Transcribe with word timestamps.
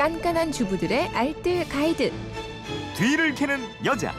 깐깐한 0.00 0.50
주부들의 0.50 1.08
알뜰 1.08 1.68
가이드. 1.68 2.10
뒤를 2.96 3.34
캐는 3.34 3.60
여자. 3.84 4.14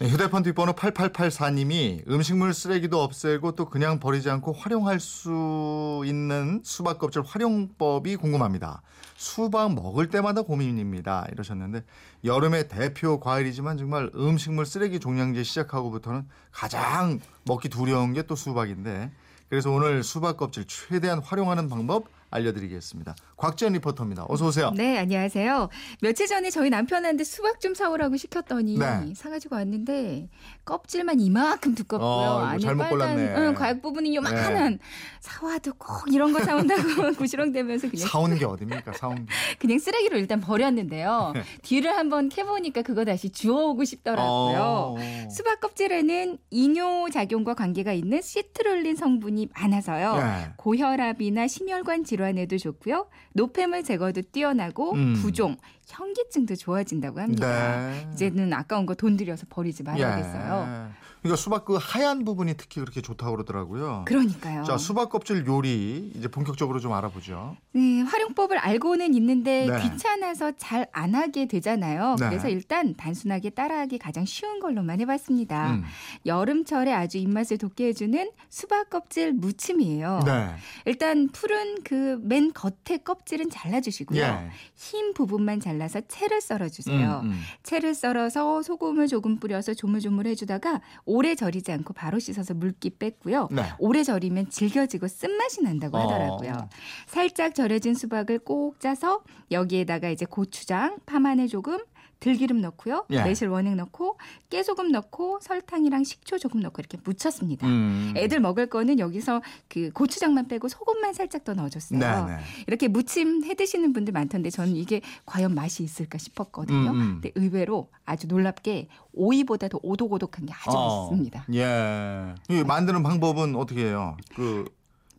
네, 0.00 0.08
휴대폰 0.08 0.42
뒷번호 0.42 0.72
8884님이 0.72 2.02
음식물 2.10 2.52
쓰레기도 2.52 3.00
없애고 3.00 3.52
또 3.52 3.66
그냥 3.66 4.00
버리지 4.00 4.30
않고 4.30 4.52
활용할 4.52 4.98
수 4.98 6.02
있는 6.04 6.60
수박 6.64 6.98
껍질 6.98 7.22
활용법이 7.22 8.16
궁금합니다. 8.16 8.82
수박 9.14 9.72
먹을 9.72 10.08
때마다 10.08 10.42
고민입니다. 10.42 11.28
이러셨는데 11.30 11.84
여름의 12.24 12.66
대표 12.66 13.20
과일이지만 13.20 13.78
정말 13.78 14.10
음식물 14.16 14.66
쓰레기 14.66 14.98
종량제 14.98 15.44
시작하고부터는 15.44 16.26
가장 16.50 17.20
먹기 17.44 17.68
두려운 17.68 18.12
게 18.12 18.22
또 18.22 18.34
수박인데 18.34 19.12
그래서 19.48 19.70
오늘 19.70 20.02
수박 20.02 20.36
껍질 20.36 20.64
최대한 20.66 21.20
활용하는 21.20 21.68
방법 21.68 22.08
알려드리겠습니다. 22.34 23.14
곽지연 23.36 23.74
리포터입니다. 23.74 24.26
어서 24.28 24.46
오세요. 24.46 24.72
네, 24.74 24.98
안녕하세요. 24.98 25.68
며칠 26.02 26.26
전에 26.26 26.50
저희 26.50 26.68
남편한테 26.68 27.22
수박 27.22 27.60
좀 27.60 27.74
사오라고 27.74 28.16
시켰더니 28.16 28.76
네. 28.78 29.14
사가지고 29.14 29.54
왔는데 29.56 30.28
껍질만 30.64 31.20
이만큼 31.20 31.74
두껍고요. 31.74 32.08
어, 32.08 32.38
안에 32.40 32.58
잘못 32.58 32.82
빨간. 32.88 33.18
응, 33.18 33.54
과육 33.54 33.82
부분이 33.82 34.16
요만한 34.16 34.78
사와도 35.20 35.74
꼭 35.74 36.12
이런 36.12 36.32
거 36.32 36.40
사온다고 36.40 36.82
구시렁대면서 37.16 37.90
그냥 37.90 38.06
사온 38.08 38.36
게 38.36 38.44
어딥니까? 38.44 38.92
사온 38.94 39.26
게. 39.26 39.32
그냥 39.58 39.78
쓰레기로 39.78 40.18
일단 40.18 40.40
버렸는데요. 40.40 41.32
네. 41.34 41.42
뒤를 41.62 41.96
한번 41.96 42.28
캐보니까 42.28 42.82
그거 42.82 43.04
다시 43.04 43.30
주워오고 43.30 43.84
싶더라고요. 43.84 44.26
어. 44.58 44.96
수박 45.30 45.60
껍질에는 45.60 46.38
이뇨 46.50 47.08
작용과 47.12 47.54
관계가 47.54 47.92
있는 47.92 48.20
시트룰린 48.22 48.96
성분이 48.96 49.50
많아서요. 49.54 50.16
네. 50.16 50.52
고혈압이나 50.56 51.46
심혈관 51.46 52.04
질환 52.04 52.23
에도 52.38 52.56
좋고요. 52.58 53.06
노폐물 53.32 53.82
제거도 53.82 54.22
뛰어나고 54.22 54.92
음. 54.94 55.14
부종, 55.14 55.56
현기증도 55.86 56.56
좋아진다고 56.56 57.20
합니다. 57.20 57.90
네. 57.90 58.08
이제는 58.12 58.52
아까운 58.52 58.86
거 58.86 58.94
돈 58.94 59.16
들여서 59.16 59.46
버리지 59.50 59.82
말아야겠어요. 59.82 60.88
예. 60.88 61.03
그러니까 61.24 61.40
수박 61.40 61.64
그 61.64 61.78
하얀 61.80 62.22
부분이 62.26 62.52
특히 62.58 62.80
그렇게 62.82 63.00
좋다고 63.00 63.32
그러더라고요. 63.32 64.04
그러니까요. 64.06 64.64
자, 64.64 64.76
수박 64.76 65.08
껍질 65.08 65.46
요리 65.46 66.12
이제 66.14 66.28
본격적으로 66.28 66.80
좀 66.80 66.92
알아보죠. 66.92 67.56
네, 67.72 68.02
활용법을 68.02 68.58
알고는 68.58 69.14
있는데 69.14 69.66
네. 69.66 69.82
귀찮아서 69.82 70.52
잘 70.58 70.84
안 70.92 71.14
하게 71.14 71.46
되잖아요. 71.46 72.16
네. 72.20 72.28
그래서 72.28 72.48
일단 72.48 72.94
단순하게 72.94 73.50
따라하기 73.50 73.98
가장 73.98 74.26
쉬운 74.26 74.60
걸로만 74.60 75.00
해봤습니다. 75.00 75.72
음. 75.76 75.84
여름철에 76.26 76.92
아주 76.92 77.16
입맛을 77.18 77.56
돋게 77.56 77.86
해주는 77.88 78.30
수박 78.50 78.90
껍질 78.90 79.32
무침이에요. 79.32 80.20
네. 80.26 80.50
일단 80.84 81.28
푸른 81.32 81.82
그 81.82 82.18
맨 82.20 82.52
겉에 82.52 82.98
껍질은 83.02 83.48
잘라주시고요. 83.50 84.20
예. 84.20 84.50
흰 84.76 85.14
부분만 85.14 85.60
잘라서 85.60 86.00
채를 86.02 86.40
썰어주세요. 86.40 87.20
음, 87.24 87.30
음. 87.30 87.40
채를 87.62 87.94
썰어서 87.94 88.62
소금을 88.62 89.08
조금 89.08 89.38
뿌려서 89.38 89.72
조물조물 89.74 90.26
해주다가 90.26 90.80
오래 91.14 91.36
절이지 91.36 91.70
않고 91.70 91.94
바로 91.94 92.18
씻어서 92.18 92.54
물기 92.54 92.90
뺐고요. 92.90 93.48
네. 93.52 93.62
오래 93.78 94.02
절이면 94.02 94.50
질겨지고 94.50 95.06
쓴맛이 95.06 95.62
난다고 95.62 95.96
하더라고요. 95.96 96.50
어. 96.50 96.68
살짝 97.06 97.54
절여진 97.54 97.94
수박을 97.94 98.40
꼭 98.40 98.80
짜서 98.80 99.22
여기에다가 99.52 100.08
이제 100.08 100.26
고추장, 100.26 100.98
파마늘 101.06 101.46
조금, 101.46 101.78
들기름 102.20 102.60
넣고요. 102.60 103.06
예. 103.10 103.22
매실 103.22 103.48
원액 103.48 103.74
넣고 103.76 104.18
깨소금 104.50 104.92
넣고 104.92 105.38
설탕이랑 105.42 106.04
식초 106.04 106.38
조금 106.38 106.60
넣고 106.60 106.80
이렇게 106.80 106.98
무쳤습니다. 107.02 107.66
음. 107.66 108.14
애들 108.16 108.40
먹을 108.40 108.66
거는 108.66 108.98
여기서 108.98 109.42
그 109.68 109.90
고추장만 109.92 110.48
빼고 110.48 110.68
소금만 110.68 111.14
살짝 111.14 111.44
더 111.44 111.54
넣어줬어요. 111.54 111.98
네, 111.98 112.06
네. 112.06 112.38
이렇게 112.66 112.88
무침 112.88 113.44
해 113.44 113.54
드시는 113.54 113.92
분들 113.92 114.12
많던데 114.12 114.50
저는 114.50 114.76
이게 114.76 115.00
과연 115.26 115.54
맛이 115.54 115.82
있을까 115.82 116.18
싶었거든요. 116.18 116.90
음, 116.90 117.00
음. 117.00 117.20
근데 117.20 117.32
의외로 117.34 117.90
아주 118.04 118.26
놀랍게 118.26 118.88
오이보다 119.12 119.68
더 119.68 119.78
오독오독한 119.82 120.46
게 120.46 120.52
아주 120.52 120.76
어. 120.76 121.06
맛있습니다. 121.10 121.46
예. 121.54 122.34
이 122.48 122.62
만드는 122.64 123.02
방법은 123.02 123.54
어떻게 123.56 123.86
해요? 123.86 124.16
그 124.34 124.64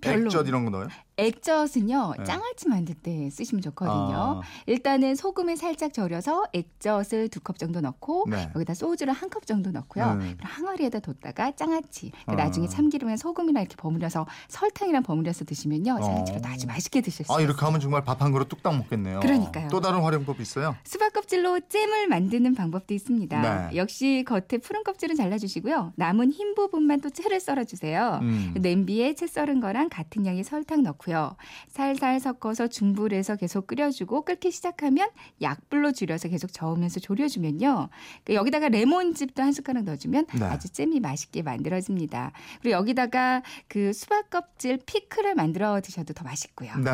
별로. 0.05 0.25
액젓 0.27 0.47
이런 0.47 0.63
거 0.65 0.69
넣어요? 0.71 0.87
액젓은요 1.17 2.13
네. 2.17 2.23
장아찌 2.25 2.67
만들 2.67 2.93
때 2.95 3.29
쓰시면 3.29 3.61
좋거든요. 3.61 3.95
아. 4.15 4.41
일단은 4.65 5.15
소금을 5.15 5.55
살짝 5.57 5.93
절여서 5.93 6.45
액젓을 6.53 7.29
두 7.29 7.39
컵 7.45 7.57
정도 7.59 7.79
넣고 7.81 8.25
네. 8.29 8.49
여기다 8.55 8.73
소주를 8.73 9.13
한 9.13 9.29
컵 9.29 9.45
정도 9.45 9.71
넣고요. 9.71 10.15
네. 10.15 10.35
항아리에다 10.41 10.99
뒀다가 10.99 11.51
장아찌. 11.55 12.11
그 12.25 12.31
아. 12.31 12.35
나중에 12.35 12.67
참기름에 12.67 13.17
소금이랑 13.17 13.61
이렇게 13.63 13.75
버무려서 13.75 14.25
설탕이랑 14.49 15.03
버무려서 15.03 15.45
드시면요 15.45 15.99
장아찌로도 16.01 16.47
어. 16.47 16.51
아주 16.51 16.67
맛있게 16.67 17.01
드실 17.01 17.25
수 17.25 17.31
아, 17.33 17.35
있어요. 17.35 17.45
이렇게 17.45 17.65
하면 17.65 17.79
정말 17.79 18.03
밥 18.03 18.21
한 18.21 18.31
그릇 18.31 18.47
뚝딱 18.49 18.75
먹겠네요. 18.77 19.19
그러니까요. 19.19 19.67
또 19.69 19.81
다른 19.81 20.01
활용법 20.01 20.39
있어요? 20.41 20.75
수박 20.85 21.11
껍질로 21.13 21.59
잼을 21.67 22.07
만드는 22.07 22.55
방법도 22.55 22.93
있습니다. 22.93 23.69
네. 23.69 23.75
역시 23.77 24.23
겉에 24.27 24.59
푸른 24.63 24.83
껍질은 24.83 25.15
잘라주시고요. 25.15 25.93
남은 25.95 26.31
흰 26.31 26.55
부분만 26.55 27.01
또 27.01 27.09
채를 27.09 27.39
썰어주세요. 27.39 28.19
음. 28.21 28.53
냄비에 28.57 29.13
채 29.15 29.27
썰은 29.27 29.59
거랑 29.59 29.89
같은 29.95 30.25
양의 30.25 30.43
설탕 30.43 30.83
넣고요. 30.83 31.35
살살 31.69 32.19
섞어서 32.19 32.67
중불에서 32.67 33.37
계속 33.37 33.65
끓여주고 33.67 34.25
끓기 34.25 34.51
시작하면 34.51 35.09
약불로 35.41 35.93
줄여서 35.93 36.27
계속 36.29 36.53
저으면서 36.53 36.99
졸여주면요. 36.99 37.89
그 38.25 38.33
여기다가 38.35 38.69
레몬즙도 38.69 39.41
한 39.41 39.51
숟가락 39.51 39.85
넣어주면 39.85 40.27
네. 40.37 40.45
아주 40.45 40.69
잼이 40.69 40.99
맛있게 40.99 41.41
만들어집니다. 41.41 42.33
그리고 42.61 42.77
여기다가 42.77 43.41
그 43.67 43.93
수박 43.93 44.29
껍질 44.29 44.77
피클을 44.85 45.33
만들어 45.35 45.79
드셔도 45.81 46.13
더 46.13 46.23
맛있고요. 46.23 46.75
네. 46.77 46.91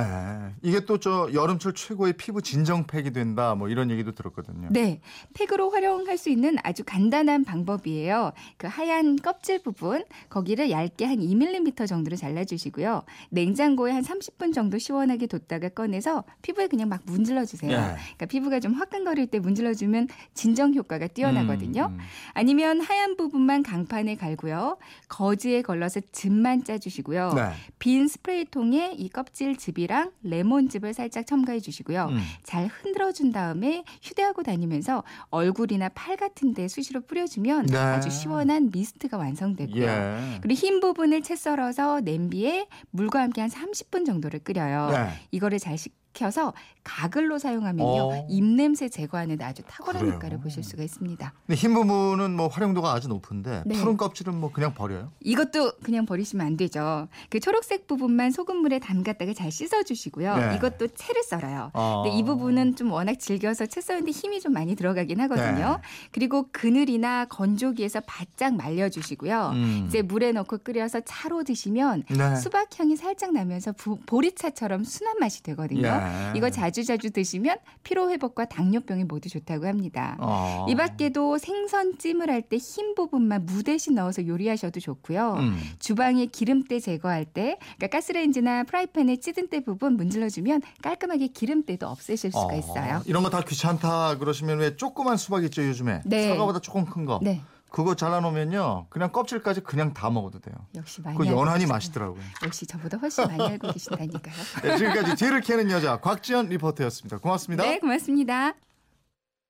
이게 0.62 0.86
또 0.86 1.02
저 1.02 1.30
여름철 1.34 1.74
최고의 1.74 2.14
피부 2.14 2.44
진정팩이 2.44 3.12
된다 3.12 3.56
뭐 3.56 3.68
이런 3.68 3.90
얘기도 3.90 4.12
들었거든요. 4.12 4.70
네, 4.72 5.02
팩으로 5.34 5.72
활용할 5.72 6.18
수 6.18 6.30
있는 6.30 6.58
아주 6.64 6.84
간단한 6.86 7.44
방법이에요. 7.44 8.34
그 8.58 8.68
하얀 8.68 9.16
껍질 9.16 9.64
부분 9.64 10.06
거기를 10.30 10.70
얇게 10.70 11.06
한 11.06 11.18
2mm 11.18 11.88
정도로 11.88 12.16
잘라 12.16 12.46
주시고요. 12.46 12.81
냉장고에 13.30 13.92
한 13.92 14.04
30분 14.04 14.54
정도 14.54 14.78
시원하게 14.78 15.28
뒀다가 15.28 15.70
꺼내서 15.70 16.24
피부에 16.42 16.68
그냥 16.68 16.90
막 16.90 17.02
문질러 17.06 17.46
주세요. 17.46 17.72
예. 17.72 17.76
그러니까 17.76 18.26
피부가 18.28 18.60
좀 18.60 18.74
화끈거릴 18.74 19.28
때 19.28 19.40
문질러 19.40 19.74
주면 19.74 20.08
진정 20.34 20.74
효과가 20.74 21.08
뛰어나거든요. 21.08 21.88
음, 21.92 21.94
음. 21.94 22.00
아니면 22.34 22.82
하얀 22.82 23.16
부분만 23.18 23.64
강판에 23.64 24.16
갈고요. 24.16 24.78
거즈에 25.08 25.62
걸러서 25.62 26.02
즙만 26.12 26.64
짜 26.64 26.78
주시고요. 26.78 27.34
네. 27.34 27.52
빈 27.80 28.08
스프레이통에 28.08 28.96
이 28.98 29.10
껍질 29.10 29.56
즙이랑 29.56 30.12
레몬즙을 30.24 30.94
살짝 30.94 31.26
첨가해 31.28 31.60
주시고요. 31.60 32.08
음. 32.12 32.20
잘 32.44 32.68
흔들어 32.68 33.12
준 33.12 33.32
다음에 33.32 33.84
휴대하고 34.02 34.44
다니면서 34.44 35.04
얼굴이나 35.30 35.90
팔 35.90 36.18
같은 36.18 36.54
데 36.54 36.68
수시로 36.68 37.02
뿌려 37.02 37.26
주면 37.28 37.66
네. 37.68 37.78
아주 37.78 38.10
시원한 38.10 38.70
미스트가 38.72 39.18
완성되고요. 39.18 39.84
예. 39.84 40.40
그리고 40.42 40.60
흰 40.60 40.80
부분을 40.80 41.22
채 41.22 41.36
썰어서 41.36 42.02
냄비에 42.02 42.68
물과 42.92 43.22
함께 43.22 43.42
한 43.42 43.50
30분 43.50 44.06
정도를 44.06 44.40
끓여요. 44.40 44.90
네. 44.92 45.10
이거를 45.32 45.60
잘 45.60 45.78
식 45.78 45.94
혀서 46.16 46.54
가글로 46.84 47.38
사용하면요. 47.38 47.88
어. 47.90 48.28
입냄새 48.28 48.90
제거하는 48.90 49.38
데 49.38 49.44
아주 49.46 49.62
탁월한 49.68 50.02
그래요? 50.02 50.16
효과를 50.16 50.40
보실 50.40 50.64
수가 50.64 50.82
있습니다. 50.84 51.32
근데 51.46 51.56
흰 51.60 51.74
부분은 51.76 52.36
뭐 52.36 52.48
활용도가 52.48 52.92
아주 52.92 53.08
높은데 53.08 53.62
네. 53.68 53.76
푸른 53.76 53.98
껍질은 53.98 54.36
뭐 54.36 54.52
그냥 54.52 54.74
버려요? 54.74 55.12
이것도 55.20 55.74
그냥 55.84 56.08
버리시면 56.08 56.46
안 56.46 56.58
되죠. 56.58 57.08
그 57.30 57.40
초록색 57.40 57.86
부분만 57.88 58.32
소금물에 58.32 58.80
담갔다가 58.80 59.34
잘 59.34 59.52
씻어주시고요. 59.52 60.36
네. 60.38 60.56
이것도 60.56 60.88
채를 60.96 61.22
썰어요. 61.24 61.70
어. 61.74 62.02
근데 62.04 62.18
이 62.18 62.24
부분은 62.24 62.76
좀 62.76 62.92
워낙 62.92 63.20
질겨서 63.20 63.68
채 63.68 63.80
썰는데 63.80 64.12
힘이 64.12 64.42
좀 64.42 64.54
많이 64.54 64.76
들어가긴 64.76 65.20
하거든요. 65.22 65.78
네. 65.82 65.88
그리고 66.12 66.48
그늘이나 66.52 67.26
건조기에서 67.26 68.02
바짝 68.08 68.56
말려주시고요. 68.56 69.52
음. 69.54 69.86
이제 69.88 70.02
물에 70.02 70.32
넣고 70.32 70.58
끓여서 70.64 71.02
차로 71.02 71.44
드시면 71.44 72.06
네. 72.10 72.36
수박 72.38 72.80
향이 72.80 72.96
살짝 72.96 73.34
나면서 73.34 73.72
부- 73.74 74.00
보리차처럼 74.08 74.84
순한 74.84 75.20
맛이 75.20 75.44
되거든요. 75.44 75.82
예. 76.02 76.38
이거 76.38 76.50
자주 76.50 76.84
자주 76.84 77.12
드시면 77.12 77.58
피로 77.84 78.10
회복과 78.10 78.46
당뇨병에 78.46 79.04
모두 79.04 79.30
좋다고 79.30 79.68
합니다. 79.68 80.18
어. 80.20 80.66
이 80.70 80.76
밖에도 80.76 81.38
생선 81.38 81.98
찜을 81.98 82.30
할 82.30 82.42
때 82.42 82.58
흰 82.58 82.96
부분만 82.96 83.46
무 83.46 83.64
대신 83.64 83.96
넣어서 83.96 84.26
요리하셔도 84.26 84.80
좋고요. 84.80 85.36
음. 85.40 85.58
주방에 85.80 86.26
기름때 86.26 86.80
제거할 86.80 87.26
때, 87.26 87.58
그러니까 87.78 87.88
가스레인지나 87.98 88.64
프라이팬에 88.64 89.18
찌든 89.18 89.48
때 89.50 89.64
부분 89.64 89.96
문질러주면 89.98 90.62
깔끔하게 90.82 91.28
기름때도 91.28 91.88
없애실 91.88 92.32
수가 92.32 92.46
어. 92.48 92.58
있어요. 92.58 93.02
이런 93.06 93.24
거 93.24 93.30
다 93.30 93.42
귀찮다 93.42 94.18
그러시면 94.18 94.60
왜 94.60 94.76
조그만 94.76 95.16
수박 95.18 95.44
있죠 95.46 95.66
요즘에 95.66 96.02
네. 96.06 96.30
사과보다 96.30 96.60
조금 96.60 96.86
큰 96.86 97.06
거. 97.06 97.20
네, 97.22 97.42
그거 97.72 97.96
잘라놓으면요 97.96 98.88
그냥 98.90 99.12
껍질까지 99.12 99.62
그냥 99.62 99.94
다 99.94 100.10
먹어도 100.10 100.40
돼요. 100.40 100.56
역시 100.76 101.02
많이 101.02 101.18
그 101.18 101.26
연한이. 101.26 101.66
맛있더라고요. 101.66 102.22
역시 102.44 102.66
저보다 102.68 102.98
훨씬 102.98 103.26
많이 103.28 103.42
알고 103.42 103.72
계신다니까요. 103.74 104.36
네, 104.64 104.78
지금까지 104.78 105.16
뒤를 105.16 105.42
캐는 105.42 105.72
여자 105.72 105.98
곽지연 106.02 106.50
리포터였습니다. 106.50 107.18
고맙습니다. 107.20 107.64
네, 107.64 107.80
고맙습니다. 107.80 108.54